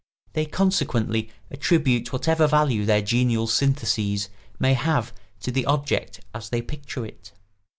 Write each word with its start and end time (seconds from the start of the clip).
They 0.33 0.47
consequently 0.47 1.29
attribute 1.51 2.11
whatever 2.11 2.47
value 2.47 2.85
their 2.85 3.03
genial 3.03 3.45
syntheses 3.45 4.29
may 4.57 4.73
have 4.73 5.13
to 5.41 5.51
the 5.51 5.67
object 5.67 6.21
as 6.33 6.49
they 6.49 6.63
picture 6.63 7.05
it. 7.05 7.33